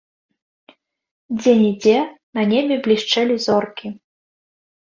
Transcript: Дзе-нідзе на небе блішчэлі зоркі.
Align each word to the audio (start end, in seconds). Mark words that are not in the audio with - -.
Дзе-нідзе 1.41 1.93
на 2.39 2.47
небе 2.55 2.75
блішчэлі 2.89 3.35
зоркі. 3.47 3.87